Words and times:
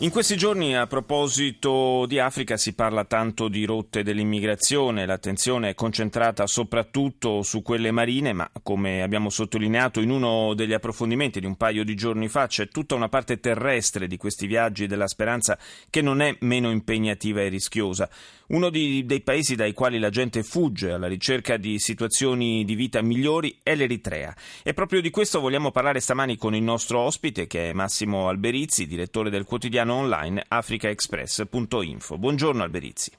In 0.00 0.10
questi 0.10 0.36
giorni 0.36 0.76
a 0.76 0.86
proposito 0.86 2.06
di 2.06 2.20
Africa 2.20 2.56
si 2.56 2.72
parla 2.72 3.04
tanto 3.04 3.48
di 3.48 3.64
rotte 3.64 4.04
dell'immigrazione, 4.04 5.04
l'attenzione 5.06 5.70
è 5.70 5.74
concentrata 5.74 6.46
soprattutto 6.46 7.42
su 7.42 7.62
quelle 7.62 7.90
marine, 7.90 8.32
ma 8.32 8.48
come 8.62 9.02
abbiamo 9.02 9.28
sottolineato 9.28 10.00
in 10.00 10.10
uno 10.10 10.54
degli 10.54 10.72
approfondimenti 10.72 11.40
di 11.40 11.46
un 11.46 11.56
paio 11.56 11.82
di 11.82 11.96
giorni 11.96 12.28
fa 12.28 12.46
c'è 12.46 12.68
tutta 12.68 12.94
una 12.94 13.08
parte 13.08 13.40
terrestre 13.40 14.06
di 14.06 14.16
questi 14.16 14.46
viaggi 14.46 14.86
della 14.86 15.08
speranza 15.08 15.58
che 15.90 16.00
non 16.00 16.20
è 16.20 16.36
meno 16.42 16.70
impegnativa 16.70 17.40
e 17.40 17.48
rischiosa. 17.48 18.08
Uno 18.50 18.70
di, 18.70 19.04
dei 19.04 19.20
paesi 19.20 19.56
dai 19.56 19.72
quali 19.72 19.98
la 19.98 20.10
gente 20.10 20.44
fugge 20.44 20.92
alla 20.92 21.08
ricerca 21.08 21.56
di 21.56 21.78
situazioni 21.80 22.64
di 22.64 22.76
vita 22.76 23.02
migliori 23.02 23.58
è 23.64 23.74
l'Eritrea 23.74 24.34
e 24.62 24.72
proprio 24.72 25.02
di 25.02 25.10
questo 25.10 25.40
vogliamo 25.40 25.70
parlare 25.70 26.00
stamani 26.00 26.36
con 26.36 26.54
il 26.54 26.62
nostro 26.62 27.00
ospite 27.00 27.46
che 27.46 27.70
è 27.70 27.72
Massimo 27.74 28.28
Alberizzi, 28.28 28.86
direttore 28.86 29.28
del 29.28 29.44
quotidiano 29.44 29.87
quotidiano 29.88 29.94
online 29.94 30.44
africaexpress.info. 30.46 32.18
Buongiorno 32.18 32.62
Alberizzi. 32.62 33.10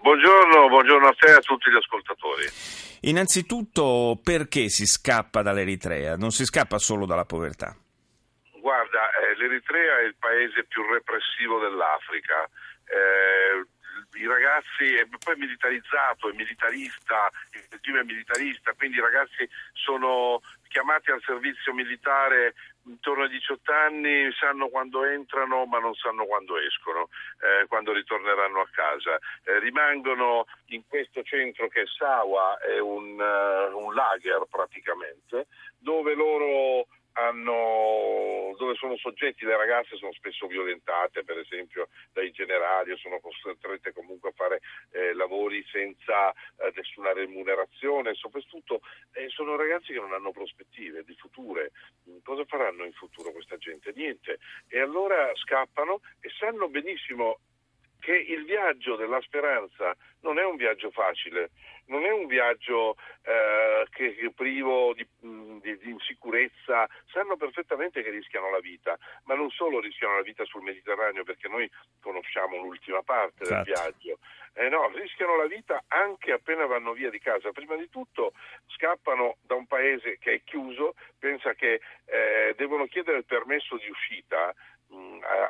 Buongiorno, 0.00 0.68
buongiorno 0.68 1.06
a 1.06 1.14
te 1.16 1.28
e 1.28 1.34
a 1.34 1.40
tutti 1.40 1.70
gli 1.70 1.76
ascoltatori. 1.76 2.44
Innanzitutto 3.02 4.18
perché 4.22 4.68
si 4.68 4.86
scappa 4.86 5.42
dall'Eritrea? 5.42 6.16
Non 6.16 6.30
si 6.30 6.44
scappa 6.44 6.78
solo 6.78 7.06
dalla 7.06 7.24
povertà? 7.24 7.74
Guarda, 8.60 9.10
eh, 9.10 9.36
l'Eritrea 9.36 10.00
è 10.00 10.04
il 10.04 10.16
paese 10.18 10.64
più 10.64 10.82
repressivo 10.90 11.58
dell'Africa. 11.60 12.48
Eh, 12.84 13.66
i 14.14 14.26
ragazzi, 14.26 14.94
è 14.94 15.06
poi 15.22 15.36
militarizzato, 15.36 16.30
è 16.30 16.34
militarista, 16.34 17.30
il 17.52 17.64
regime 17.68 18.00
è 18.00 18.04
militarista, 18.04 18.72
quindi 18.72 18.96
i 18.96 19.02
ragazzi 19.02 19.48
sono 19.72 20.40
chiamati 20.68 21.10
al 21.10 21.22
servizio 21.24 21.72
militare 21.72 22.54
intorno 22.88 23.24
ai 23.24 23.28
18 23.28 23.72
anni, 23.72 24.32
sanno 24.32 24.68
quando 24.68 25.04
entrano 25.04 25.66
ma 25.66 25.78
non 25.78 25.94
sanno 25.94 26.24
quando 26.24 26.58
escono, 26.58 27.08
eh, 27.40 27.66
quando 27.66 27.92
ritorneranno 27.92 28.60
a 28.60 28.68
casa. 28.72 29.18
Eh, 29.44 29.58
rimangono 29.58 30.46
in 30.66 30.82
questo 30.88 31.22
centro 31.22 31.68
che 31.68 31.82
è 31.82 31.86
Sawa, 31.86 32.58
è 32.58 32.78
un, 32.78 33.18
uh, 33.20 33.76
un 33.76 33.94
lager 33.94 34.46
praticamente, 34.48 35.46
dove 35.78 36.14
loro 36.14 36.86
hanno, 37.12 38.54
dove 38.56 38.74
sono 38.74 38.96
soggetti, 38.96 39.44
le 39.44 39.56
ragazze 39.56 39.96
sono 39.96 40.12
spesso 40.12 40.46
violentate 40.46 41.24
per 41.24 41.38
esempio 41.38 41.88
dai 42.12 42.30
generali 42.30 42.92
o 42.92 42.96
sono 42.96 43.20
costrette 43.20 43.92
comunque 43.92 44.30
a 44.30 44.32
fare 44.36 44.60
eh, 44.92 45.12
lavori 45.14 45.64
senza 45.70 46.30
eh, 46.30 46.72
nessuna 46.74 47.12
remunerazione, 47.12 48.14
soprattutto 48.14 48.80
eh, 49.12 49.28
sono 49.28 49.56
ragazzi 49.56 49.92
che 49.92 50.00
non 50.00 50.12
hanno 50.12 50.30
prospettive 50.30 51.04
di 51.04 51.14
future, 51.14 51.72
cosa 52.22 52.44
faranno 52.44 52.84
in 52.84 52.92
futuro 52.92 53.32
questa 53.32 53.56
gente? 53.56 53.92
Niente, 53.94 54.38
e 54.68 54.80
allora 54.80 55.30
scappano 55.34 56.00
e 56.20 56.28
sanno 56.38 56.68
benissimo 56.68 57.40
che 58.00 58.16
il 58.16 58.44
viaggio 58.44 58.96
della 58.96 59.20
speranza 59.20 59.94
non 60.20 60.38
è 60.38 60.44
un 60.44 60.56
viaggio 60.56 60.90
facile, 60.90 61.50
non 61.86 62.04
è 62.04 62.10
un 62.10 62.26
viaggio 62.26 62.96
eh, 63.22 63.86
che, 63.90 64.14
che 64.14 64.32
privo 64.32 64.94
di, 64.94 65.06
di, 65.20 65.67
di, 66.38 66.48
insicurezza, 66.48 66.88
sanno 67.10 67.36
perfettamente 67.36 68.02
che 68.02 68.10
rischiano 68.10 68.50
la 68.50 68.60
vita, 68.60 68.96
ma 69.24 69.34
non 69.34 69.50
solo 69.50 69.80
rischiano 69.80 70.16
la 70.16 70.22
vita 70.22 70.44
sul 70.44 70.62
Mediterraneo 70.62 71.24
perché 71.24 71.48
noi 71.48 71.68
conosciamo 72.00 72.56
l'ultima 72.58 73.02
parte 73.02 73.42
esatto. 73.42 73.64
del 73.64 73.74
viaggio, 73.74 74.18
eh 74.54 74.68
no, 74.68 74.88
rischiano 74.94 75.36
la 75.36 75.46
vita 75.46 75.84
anche 75.88 76.32
appena 76.32 76.66
vanno 76.66 76.92
via 76.92 77.10
di 77.10 77.18
casa. 77.18 77.50
Prima 77.52 77.76
di 77.76 77.88
tutto 77.88 78.32
scappano 78.68 79.36
da 79.42 79.54
un 79.54 79.66
paese 79.66 80.18
che 80.18 80.34
è 80.34 80.40
chiuso, 80.44 80.94
pensa 81.18 81.54
che 81.54 81.80
eh, 82.06 82.54
devono 82.56 82.86
chiedere 82.86 83.18
il 83.18 83.24
permesso 83.24 83.76
di 83.76 83.88
uscita 83.88 84.54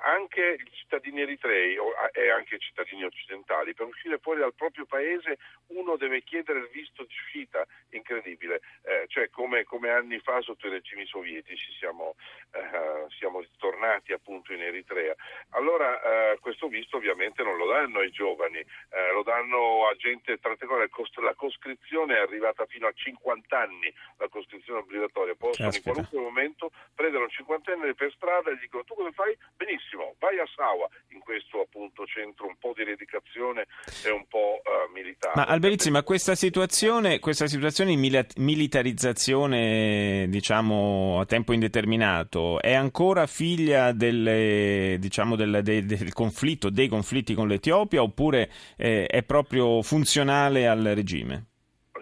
anche 0.03 0.59
i 0.59 0.71
cittadini 0.72 1.22
eritrei 1.22 1.76
e 2.12 2.31
anche 2.31 2.56
i 2.56 2.59
cittadini 2.59 3.04
occidentali 3.04 3.75
per 3.75 3.87
uscire 3.87 4.19
fuori 4.19 4.41
dal 4.41 4.54
proprio 4.54 4.87
paese 4.87 5.38
uno 5.69 5.97
deve 5.97 6.22
chiedere 6.22 6.60
il 6.60 6.69
visto 6.72 7.03
di 7.04 7.15
uscita 7.15 7.65
incredibile 7.91 8.60
eh, 8.82 9.04
cioè 9.09 9.28
come, 9.31 9.65
come, 9.65 9.91
anni 9.91 10.19
fa 10.19 10.41
sotto 10.41 10.66
i 10.66 10.71
regimi 10.71 11.06
sovietici 11.06 11.72
siamo, 11.78 12.16
eh, 12.53 13.06
siamo 13.19 13.44
tornati 13.59 14.12
appunto 14.12 14.53
in 14.53 14.62
Eritrea 14.62 15.15
allora 15.50 16.32
eh, 16.32 16.38
questo 16.38 16.69
visto 16.69 16.97
ovviamente 16.97 17.43
non 17.43 17.56
lo 17.56 17.66
danno 17.66 18.00
ai 18.00 18.10
giovani 18.10 18.59
eh, 18.59 19.12
lo 19.12 19.22
danno 19.22 19.87
a 19.88 19.94
gente 19.97 20.38
cose 20.91 21.20
la 21.20 21.34
coscrizione 21.34 22.16
è 22.16 22.20
arrivata 22.20 22.66
fino 22.66 22.87
a 22.87 22.93
50 22.93 23.59
anni 23.59 23.93
la 24.16 24.28
coscrizione 24.28 24.81
obbligatoria 24.81 25.34
possono 25.34 25.69
Aspetta. 25.69 25.88
in 25.88 25.94
qualunque 25.94 26.19
momento 26.19 26.70
prendere 26.94 27.25
un 27.25 27.31
cinquantenne 27.31 27.94
per 27.94 28.12
strada 28.12 28.50
e 28.50 28.55
gli 28.55 28.60
dicono 28.60 28.84
tu 28.84 28.94
cosa 28.94 29.12
fai? 29.12 29.28
Benissimo, 29.56 30.15
vai 30.19 30.39
a 30.39 30.47
Sawa, 30.55 30.89
in 31.09 31.19
questo 31.19 31.61
appunto 31.61 32.06
centro 32.06 32.47
un 32.47 32.56
po' 32.59 32.72
di 32.77 32.84
dedicazione 32.84 33.66
e 34.05 34.11
un 34.11 34.25
po' 34.28 34.61
uh, 34.62 34.91
militare. 34.93 35.34
Ma 35.34 35.44
Alberizzi, 35.44 35.91
ma 35.91 36.03
questa 36.03 36.34
situazione, 36.34 37.19
questa 37.19 37.47
situazione 37.47 37.94
di 37.94 38.25
militarizzazione, 38.37 40.27
diciamo, 40.28 41.21
a 41.21 41.27
tempo 41.27 41.53
indeterminato, 41.53 42.61
è 42.61 42.72
ancora 42.72 43.27
figlia 43.27 43.93
delle, 43.93 44.97
diciamo, 45.00 45.34
del, 45.37 45.61
del, 45.62 45.84
del, 45.84 46.12
conflitto, 46.12 46.71
dei 46.71 46.88
conflitti 46.88 47.34
con 47.34 47.49
l'Etiopia, 47.49 48.03
oppure 48.03 48.50
eh, 48.77 49.06
è 49.06 49.22
proprio 49.25 49.83
funzionale 49.83 50.69
al 50.69 50.83
regime? 50.94 51.49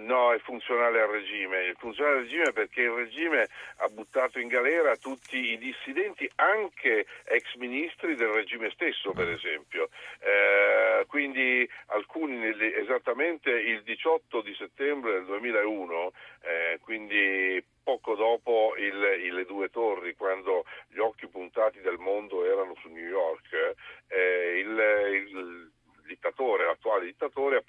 No, 0.06 0.32
è 0.32 0.38
funzionale 0.38 1.00
al 1.00 1.08
regime. 1.08 1.68
È 1.68 1.74
funzionale 1.74 2.18
al 2.18 2.22
regime 2.22 2.52
perché 2.52 2.82
il 2.82 2.90
regime 2.90 3.48
ha 3.78 3.88
buttato 3.88 4.38
in 4.38 4.46
galera 4.46 4.96
tutti 4.96 5.36
i 5.36 5.58
dissidenti, 5.58 6.30
anche 6.36 7.06
ex 7.24 7.54
ministri 7.56 8.14
del 8.14 8.28
regime 8.28 8.70
stesso, 8.70 9.10
per 9.10 9.28
esempio. 9.28 9.88
Eh, 10.20 11.04
quindi 11.08 11.68
alcuni, 11.86 12.54
esattamente 12.76 13.50
il 13.50 13.82
18 13.82 14.42
di 14.42 14.54
settembre 14.54 15.12
del 15.12 15.24
2001, 15.24 16.12
eh, 16.42 16.78
quindi 16.82 17.62
poco 17.82 18.14
dopo 18.14 18.74
il, 18.78 18.98
le 18.98 19.44
due 19.44 19.70
torri, 19.70 20.14
quando 20.14 20.64
gli 20.86 20.98
occhi 20.98 21.26
puntati 21.26 21.80
del 21.80 21.98
mondo 21.98 22.44
erano 22.44 22.76
su 22.80 22.88
New 22.90 23.06
York, 23.06 23.74
eh, 24.06 24.58
il, 24.58 25.26
il 25.26 25.70
dittatore, 26.06 26.64
l'attuale 26.64 27.06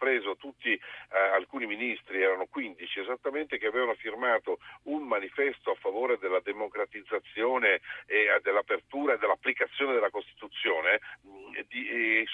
dittatore, 0.07 0.15
ha 0.15 0.17
preso 0.17 0.35
tutti, 0.37 0.71
eh, 0.71 1.17
alcuni 1.35 1.65
ministri, 1.65 2.21
erano 2.21 2.45
15 2.45 2.99
esattamente, 2.99 3.57
che 3.57 3.67
avevano 3.67 3.93
firmato 3.95 4.59
un 4.83 5.03
manifesto 5.03 5.71
a 5.71 5.75
favore 5.75 6.17
della 6.17 6.39
democratizzazione 6.39 7.81
e 8.05 8.25
eh, 8.25 8.39
dell'apertura 8.41 9.13
e 9.13 9.17
dell'applicazione 9.17 9.93
della 9.93 10.09
Costituzione, 10.09 10.99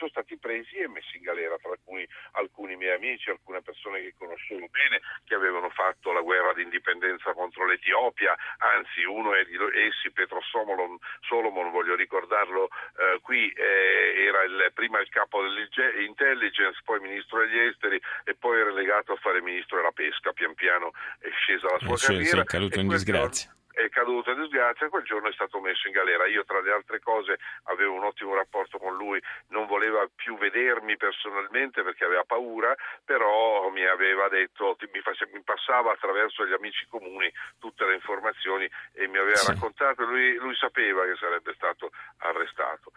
sono 0.03 0.09
stati 0.09 0.37
presi 0.37 0.75
e 0.75 0.87
messi 0.87 1.17
in 1.17 1.23
galera 1.23 1.55
tra 1.57 1.71
alcuni, 1.71 2.05
alcuni 2.33 2.75
miei 2.75 2.95
amici, 2.95 3.29
alcune 3.29 3.61
persone 3.61 4.01
che 4.01 4.13
conoscevo 4.17 4.67
bene, 4.67 4.99
che 5.23 5.35
avevano 5.35 5.69
fatto 5.69 6.11
la 6.11 6.21
guerra 6.21 6.53
d'indipendenza 6.53 7.31
contro 7.33 7.65
l'Etiopia, 7.65 8.35
anzi 8.57 9.03
uno 9.03 9.31
di 9.43 9.55
essi, 9.79 10.11
Petro 10.11 10.41
Solomon, 10.41 10.97
Solomon 11.21 11.71
voglio 11.71 11.95
ricordarlo 11.95 12.67
eh, 12.67 13.19
qui, 13.21 13.49
eh, 13.51 14.25
era 14.27 14.43
il, 14.43 14.71
prima 14.73 14.99
il 14.99 15.09
capo 15.09 15.41
dell'IGE 15.41 16.03
intelligence, 16.03 16.81
poi 16.83 16.99
ministro 16.99 17.39
degli 17.39 17.59
esteri 17.59 18.01
e 18.25 18.35
poi 18.35 18.63
relegato 18.63 19.13
a 19.13 19.17
fare 19.17 19.41
ministro 19.41 19.77
della 19.77 19.91
pesca. 19.91 20.33
Pian 20.33 20.53
piano 20.53 20.91
è 21.19 21.29
scesa 21.29 21.67
la 21.69 21.79
sua 21.79 21.95
è 21.95 21.99
carriera. 21.99 22.41
È 22.41 22.45
caduto 22.45 22.79
in 22.79 22.87
disgrazia. 22.89 23.47
Giorno, 23.47 23.61
è 23.73 23.89
caduto 23.89 24.29
in 24.31 24.41
disgrazia, 24.41 24.82
quel 24.93 25.05
giorno 25.05 25.27
è 25.27 25.33
stato 25.33 25.59
messo 25.59 25.87
in 25.87 25.93
galera. 25.93 26.27
Io 26.27 26.45
tra 26.45 26.61
le 26.61 26.71
altre 26.71 26.99
cose 26.99 27.39
avevo 27.63 27.95
un 27.95 28.03
ottimo 28.03 28.35
rapporto 28.35 28.77
con 28.77 28.95
lui, 28.95 29.19
non 29.47 29.65
voleva 29.65 30.07
più 30.13 30.37
vedermi 30.37 30.97
personalmente 30.97 31.81
perché 31.81 32.05
aveva 32.05 32.23
paura, 32.23 32.75
però 33.03 33.69
mi 33.69 33.83
aveva 33.83 34.29
detto, 34.29 34.77
mi, 34.91 35.01
mi 35.33 35.41
passava 35.41 35.93
attraverso 35.93 36.45
gli 36.45 36.53
amici 36.53 36.85
comuni 36.85 37.31
tutte 37.57 37.85
le 37.85 37.95
informazioni 37.95 38.69
e 38.93 39.07
mi 39.07 39.17
aveva 39.17 39.37
sì. 39.37 39.51
raccontato, 39.51 40.05
lui, 40.05 40.35
lui, 40.35 40.53
sapeva 40.53 41.05
che 41.05 41.15
sarebbe 41.15 41.53
stato 41.55 41.89
arrestato. 42.17 42.91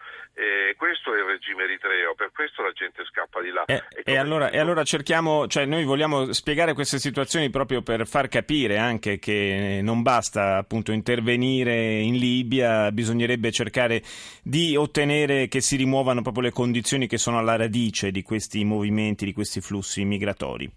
E 0.47 0.75
questo 0.75 1.13
è 1.13 1.17
il 1.17 1.25
regime 1.25 1.63
eritreo, 1.63 2.15
per 2.15 2.31
questo 2.33 2.63
la 2.63 2.71
gente 2.71 3.03
scappa 3.05 3.41
di 3.41 3.49
là. 3.49 3.65
Eh, 3.65 3.83
e, 4.03 4.13
e, 4.13 4.17
allora, 4.17 4.49
e, 4.49 4.59
allora, 4.59 4.83
cerchiamo, 4.83 5.47
cioè 5.47 5.65
noi 5.65 5.83
vogliamo 5.83 6.31
spiegare 6.31 6.73
queste 6.73 6.99
situazioni 6.99 7.49
proprio 7.49 7.81
per 7.81 8.07
far 8.07 8.29
capire 8.29 8.77
anche 8.77 9.19
che 9.19 9.81
non 9.83 10.01
basta 10.01 10.57
appunto 10.57 10.91
intervenire 10.93 11.99
in 11.99 12.15
Libia, 12.15 12.91
bisognerebbe 12.91 13.51
cercare 13.51 14.01
di 14.41 14.75
ottenere 14.77 15.47
che 15.49 15.59
si 15.59 15.75
rimuovano 15.75 16.21
proprio 16.21 16.43
le 16.43 16.51
condizioni 16.51 17.07
che 17.07 17.17
sono 17.17 17.37
alla 17.39 17.57
radice 17.57 18.11
di 18.11 18.23
questi 18.23 18.63
movimenti, 18.63 19.25
di 19.25 19.33
questi 19.33 19.59
flussi 19.59 20.05
migratori. 20.05 20.69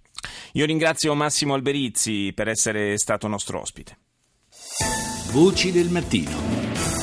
Io 0.55 0.67
ringrazio 0.67 1.15
Massimo 1.15 1.55
Alberizzi 1.55 2.33
per 2.35 2.49
essere 2.49 2.99
stato 2.99 3.29
nostro 3.29 3.61
ospite. 3.61 3.97
Voci 5.33 5.71
del 5.71 5.89
mattino. 5.91 7.00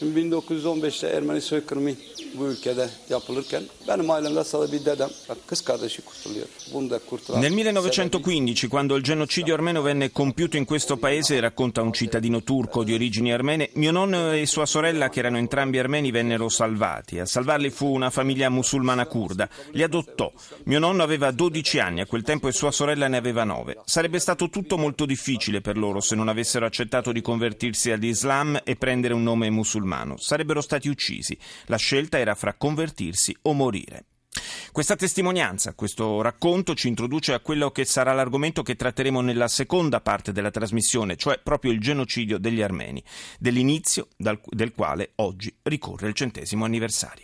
Şimdi 0.00 0.20
1915'te 0.20 1.08
Ermeni 1.08 1.40
soykırımı 1.40 1.90
bu 2.34 2.46
ülkede 2.46 2.88
yapılırken 3.10 3.62
benim 3.88 4.10
ailemde 4.10 4.44
sadece 4.44 4.72
bir 4.72 4.84
dedem, 4.84 5.08
kız 5.46 5.60
kardeşi 5.60 6.02
kurtuluyor. 6.02 6.46
Bunu 6.74 6.90
da 6.90 6.98
kurtulan. 6.98 7.42
Nel 7.42 7.50
1915, 7.50 8.68
quando 8.68 8.96
il 8.96 9.02
genocidio 9.02 9.54
armeno 9.54 9.84
venne 9.84 10.08
compiuto 10.08 10.56
in 10.56 10.64
questo 10.64 10.96
paese, 10.96 11.40
racconta 11.40 11.82
un 11.82 11.92
cittadino 11.92 12.40
turco 12.40 12.84
di 12.84 12.94
origini 12.94 13.32
armene, 13.32 13.68
mio 13.74 13.92
nonno 13.92 14.32
e 14.32 14.46
sua 14.46 14.66
sorella, 14.66 15.08
che 15.08 15.18
erano 15.18 15.36
entrambi 15.36 15.78
armeni, 15.78 16.10
vennero 16.10 16.48
salvati. 16.48 17.18
A 17.18 17.26
salvarli 17.26 17.70
fu 17.70 17.86
una 17.86 18.10
famiglia 18.10 18.48
musulmana 18.48 19.06
kurda. 19.06 19.48
Li 19.72 19.82
adottò. 19.82 20.32
Mio 20.64 20.78
nonno 20.78 21.02
aveva 21.02 21.30
12 21.30 21.78
anni 21.78 22.00
a 22.00 22.06
quel 22.06 22.22
tempo 22.22 22.48
e 22.48 22.52
sua 22.52 22.70
sorella 22.70 23.08
ne 23.08 23.18
aveva 23.18 23.44
9. 23.44 23.76
Sarebbe 23.84 24.18
stato 24.18 24.48
tutto 24.48 24.78
molto 24.78 25.04
difficile 25.04 25.60
per 25.60 25.76
loro 25.76 26.00
se 26.00 26.14
non 26.14 26.28
avessero 26.28 26.64
accettato 26.64 27.12
di 27.12 27.20
convertirsi 27.20 27.90
all'Islam 27.90 28.60
e 28.64 28.76
prendere 28.76 29.12
un 29.12 29.22
nome 29.22 29.50
musulmano. 29.50 29.89
Sarebbero 30.16 30.60
stati 30.60 30.88
uccisi. 30.88 31.36
La 31.66 31.76
scelta 31.76 32.18
era 32.18 32.34
fra 32.34 32.54
convertirsi 32.54 33.36
o 33.42 33.52
morire. 33.52 34.04
Questa 34.70 34.94
testimonianza, 34.94 35.74
questo 35.74 36.22
racconto 36.22 36.74
ci 36.74 36.86
introduce 36.86 37.32
a 37.32 37.40
quello 37.40 37.72
che 37.72 37.84
sarà 37.84 38.12
l'argomento 38.12 38.62
che 38.62 38.76
tratteremo 38.76 39.20
nella 39.20 39.48
seconda 39.48 40.00
parte 40.00 40.30
della 40.30 40.52
trasmissione, 40.52 41.16
cioè 41.16 41.40
proprio 41.42 41.72
il 41.72 41.80
genocidio 41.80 42.38
degli 42.38 42.62
armeni, 42.62 43.02
dell'inizio 43.40 44.06
del 44.16 44.72
quale 44.72 45.12
oggi 45.16 45.52
ricorre 45.62 46.06
il 46.06 46.14
centesimo 46.14 46.64
anniversario. 46.64 47.18